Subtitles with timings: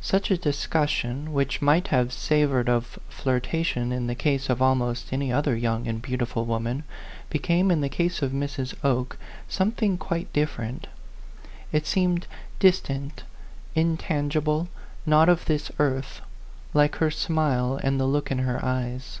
[0.00, 5.30] Such a discussion, which might have savored of flirtation in the case of almost any
[5.30, 6.84] other young and beautiful woman,
[7.28, 8.74] became in the case of Mrs.
[8.82, 9.18] Oke
[9.48, 10.86] something quite different;
[11.72, 12.26] it seemed
[12.58, 13.24] distant,
[13.74, 14.68] intangible,
[15.04, 16.22] not of this earth,
[16.72, 19.20] like her smile and the look in her eyes.